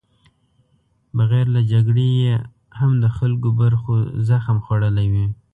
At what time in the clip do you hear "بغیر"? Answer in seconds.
1.17-1.45